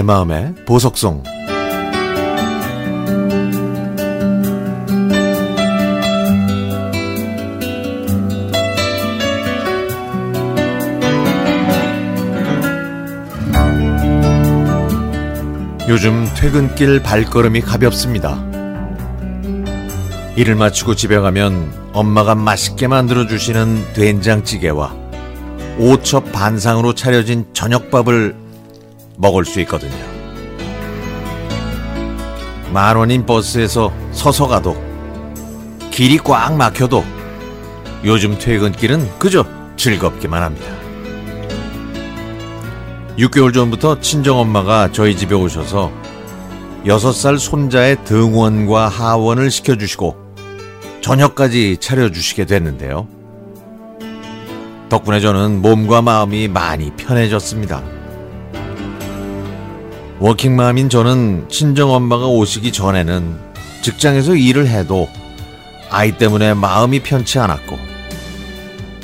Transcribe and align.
내 0.00 0.02
마음의 0.02 0.54
보석송 0.64 1.22
요즘 15.86 16.26
퇴근길 16.34 17.02
발걸음이 17.02 17.60
가볍습니다. 17.60 18.42
일을 20.36 20.54
마치고 20.54 20.94
집에 20.94 21.18
가면 21.18 21.90
엄마가 21.92 22.34
맛있게 22.34 22.86
만들어 22.86 23.26
주시는 23.26 23.92
된장찌개와 23.92 24.96
오첩 25.78 26.32
반상으로 26.32 26.94
차려진 26.94 27.44
저녁밥을 27.52 28.49
먹을 29.20 29.44
수 29.44 29.60
있거든요. 29.60 29.92
만 32.72 32.96
원인 32.96 33.26
버스에서 33.26 33.92
서서 34.12 34.46
가도 34.48 34.76
길이 35.90 36.18
꽉 36.18 36.56
막혀도 36.56 37.04
요즘 38.04 38.38
퇴근길은 38.38 39.18
그저 39.18 39.44
즐겁기만 39.76 40.42
합니다. 40.42 40.66
6개월 43.18 43.52
전부터 43.52 44.00
친정엄마가 44.00 44.92
저희 44.92 45.16
집에 45.16 45.34
오셔서 45.34 45.92
6살 46.86 47.38
손자의 47.38 48.04
등원과 48.04 48.88
하원을 48.88 49.50
시켜주시고 49.50 50.16
저녁까지 51.02 51.76
차려주시게 51.78 52.46
됐는데요. 52.46 53.06
덕분에 54.88 55.20
저는 55.20 55.60
몸과 55.60 56.00
마음이 56.00 56.48
많이 56.48 56.90
편해졌습니다. 56.96 57.99
워킹맘인 60.20 60.90
저는 60.90 61.48
친정엄마가 61.48 62.26
오시기 62.26 62.72
전에는 62.72 63.38
직장에서 63.80 64.34
일을 64.34 64.68
해도 64.68 65.08
아이 65.88 66.18
때문에 66.18 66.52
마음이 66.52 67.00
편치 67.02 67.38
않았고 67.38 67.78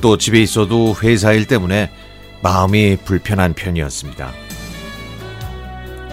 또 0.00 0.18
집에 0.18 0.42
있어도 0.42 0.96
회사 1.04 1.32
일 1.32 1.46
때문에 1.46 1.92
마음이 2.42 2.96
불편한 3.04 3.54
편이었습니다. 3.54 4.32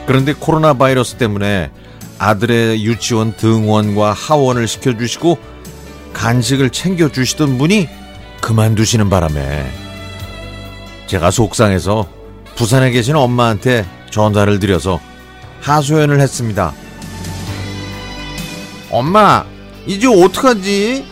그런데 0.06 0.34
코로나 0.34 0.76
바이러스 0.76 1.16
때문에 1.16 1.72
아들의 2.20 2.86
유치원 2.86 3.36
등원과 3.36 4.14
하원을 4.14 4.68
시켜주시고 4.68 5.40
간식을 6.14 6.70
챙겨주시던 6.70 7.58
분이 7.58 7.90
그만두시는 8.42 9.10
바람에 9.10 9.66
제가 11.08 11.32
속상해서 11.32 12.08
부산에 12.56 12.92
계신 12.92 13.16
엄마한테 13.16 13.84
전화를 14.12 14.60
드려서 14.60 15.00
하소연을 15.62 16.20
했습니다. 16.20 16.74
엄마, 18.92 19.46
이제 19.88 20.08
어떡하지? 20.08 21.06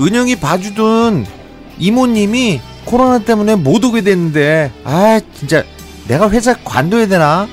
은영이 0.00 0.36
봐주던 0.36 1.26
이모님이 1.78 2.60
코로나 2.84 3.18
때문에 3.18 3.54
못 3.56 3.84
오게 3.84 4.02
됐는데, 4.02 4.72
아, 4.84 5.20
진짜 5.34 5.62
내가 6.08 6.28
회사 6.30 6.54
관둬야 6.64 7.06
되나? 7.06 7.46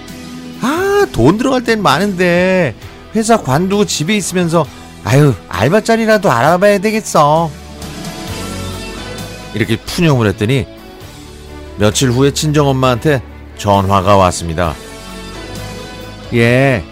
아, 0.62 1.08
돈 1.12 1.38
들어갈 1.38 1.64
땐 1.64 1.82
많은데, 1.82 2.76
회사 3.16 3.38
관두고 3.38 3.86
집에 3.86 4.16
있으면서, 4.18 4.66
아유, 5.04 5.34
알바자리라도 5.48 6.32
알아봐야 6.32 6.80
되겠어. 6.80 7.52
이렇게 9.54 9.78
푸념을 9.78 10.28
했더니, 10.30 10.66
며칠 11.78 12.12
후에 12.12 12.34
친정엄마한테 12.34 13.22
전화가 13.60 14.18
왔습니다. 14.18 14.74
예, 16.34 16.84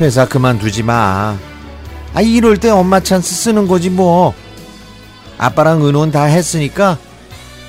회사 0.00 0.26
그만두지 0.26 0.82
마. 0.82 1.36
아, 2.14 2.20
이럴 2.20 2.56
때 2.56 2.70
엄마 2.70 2.98
찬스 2.98 3.34
쓰는 3.34 3.68
거지 3.68 3.90
뭐. 3.90 4.34
아빠랑 5.38 5.82
의논 5.82 6.10
다 6.10 6.24
했으니까 6.24 6.98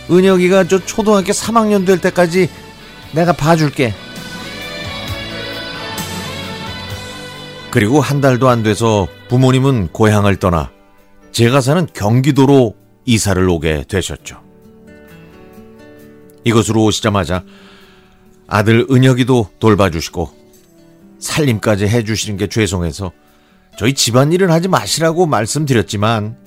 은혁이가 0.10 0.68
저 0.68 0.84
초등학교 0.84 1.32
3학년 1.32 1.86
될 1.86 2.00
때까지 2.00 2.50
내가 3.12 3.34
봐줄게. 3.34 3.94
그리고 7.72 8.00
한 8.00 8.22
달도 8.22 8.48
안 8.48 8.64
돼서 8.64 9.08
부모님은 9.28 9.90
고향을 9.92 10.38
떠나 10.38 10.72
제가 11.34 11.60
사는 11.60 11.86
경기도로 11.94 12.76
이사를 13.04 13.50
오게 13.50 13.84
되셨죠. 13.90 14.42
이곳으로 16.46 16.84
오시자마자 16.84 17.44
아들 18.48 18.86
은혁이도 18.90 19.50
돌봐주시고 19.60 20.30
살림까지 21.20 21.88
해주시는 21.88 22.38
게 22.38 22.48
죄송해서 22.48 23.12
저희 23.78 23.94
집안일은 23.94 24.52
하지 24.52 24.68
마시라고 24.68 25.26
말씀드렸지만 25.26 26.38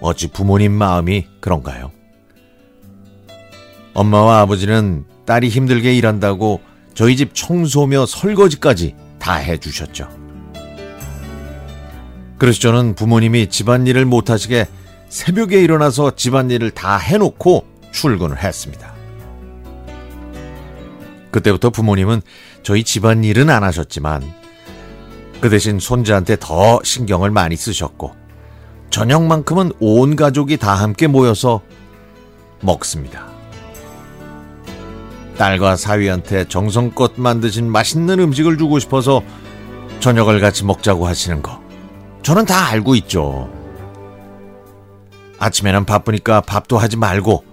어찌 0.00 0.28
부모님 0.28 0.72
마음이 0.72 1.26
그런가요? 1.40 1.92
엄마와 3.94 4.40
아버지는 4.40 5.04
딸이 5.26 5.48
힘들게 5.48 5.94
일한다고 5.94 6.60
저희 6.94 7.16
집 7.16 7.34
청소며 7.34 8.06
설거지까지 8.06 8.96
다 9.18 9.34
해주셨죠. 9.34 10.08
그래서 12.38 12.58
저는 12.58 12.96
부모님이 12.96 13.48
집안일을 13.48 14.04
못하시게 14.04 14.66
새벽에 15.08 15.62
일어나서 15.62 16.16
집안일을 16.16 16.72
다 16.72 16.96
해놓고 16.96 17.64
출근을 17.92 18.42
했습니다. 18.42 19.01
그때부터 21.32 21.70
부모님은 21.70 22.22
저희 22.62 22.84
집안일은 22.84 23.50
안 23.50 23.64
하셨지만 23.64 24.22
그 25.40 25.50
대신 25.50 25.80
손자한테 25.80 26.36
더 26.38 26.80
신경을 26.84 27.32
많이 27.32 27.56
쓰셨고 27.56 28.14
저녁만큼은 28.90 29.72
온 29.80 30.14
가족이 30.14 30.58
다 30.58 30.74
함께 30.74 31.08
모여서 31.08 31.62
먹습니다. 32.60 33.26
딸과 35.36 35.76
사위한테 35.76 36.46
정성껏 36.46 37.14
만드신 37.16 37.68
맛있는 37.68 38.20
음식을 38.20 38.58
주고 38.58 38.78
싶어서 38.78 39.22
저녁을 39.98 40.40
같이 40.40 40.64
먹자고 40.64 41.06
하시는 41.06 41.42
거 41.42 41.60
저는 42.22 42.44
다 42.44 42.68
알고 42.68 42.94
있죠. 42.96 43.50
아침에는 45.38 45.86
바쁘니까 45.86 46.42
밥도 46.42 46.78
하지 46.78 46.96
말고 46.96 47.44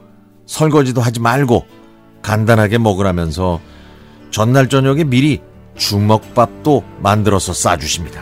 설거지도 0.46 1.02
하지 1.02 1.20
말고 1.20 1.66
간단하게 2.22 2.78
먹으라면서 2.78 3.60
전날 4.32 4.70
저녁에 4.70 5.04
미리 5.04 5.42
주먹밥도 5.78 6.84
만들어서 7.00 7.54
싸주십니다. 7.54 8.22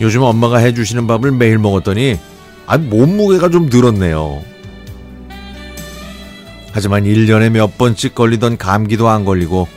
요즘 0.00 0.22
엄마가 0.22 0.58
해주시는 0.58 1.06
밥을 1.06 1.32
매일 1.32 1.58
먹었더니 1.58 2.18
아, 2.66 2.76
몸무게가 2.78 3.50
좀 3.50 3.66
늘었네요. 3.66 4.42
하지만 6.72 7.04
1년에 7.04 7.50
몇 7.50 7.76
번씩 7.76 8.14
걸리던 8.14 8.56
감기도 8.56 9.08
안 9.08 9.24
걸리고 9.24 9.68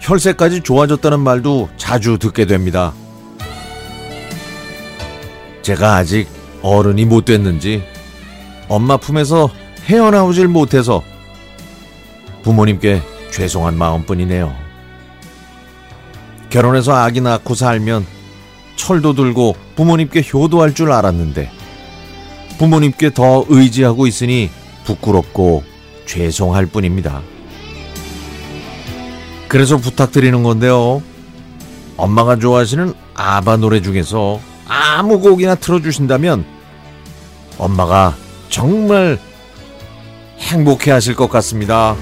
혈색까지 0.00 0.62
좋아졌다는 0.62 1.20
말도 1.20 1.68
자주 1.76 2.18
듣게 2.18 2.46
됩니다. 2.46 2.92
제가 5.62 5.96
아직 5.96 6.28
어른이 6.62 7.04
못 7.04 7.24
됐는지 7.24 7.82
엄마 8.68 8.96
품에서 8.96 9.50
헤어나오질 9.84 10.48
못해서 10.48 11.02
부모님께 12.46 13.02
죄송한 13.32 13.76
마음뿐이네요. 13.76 14.54
결혼해서 16.48 16.94
아기 16.94 17.20
낳고 17.20 17.56
살면 17.56 18.06
철도 18.76 19.14
들고 19.14 19.56
부모님께 19.74 20.22
효도할 20.32 20.72
줄 20.72 20.92
알았는데 20.92 21.50
부모님께 22.58 23.14
더 23.14 23.44
의지하고 23.48 24.06
있으니 24.06 24.48
부끄럽고 24.84 25.64
죄송할 26.06 26.66
뿐입니다. 26.66 27.20
그래서 29.48 29.76
부탁드리는 29.76 30.40
건데요. 30.44 31.02
엄마가 31.96 32.38
좋아하시는 32.38 32.94
아바 33.14 33.56
노래 33.56 33.82
중에서 33.82 34.38
아무 34.68 35.18
곡이나 35.18 35.56
틀어주신다면 35.56 36.44
엄마가 37.58 38.14
정말 38.50 39.18
행복해 40.38 40.92
하실 40.92 41.16
것 41.16 41.28
같습니다. 41.28 41.96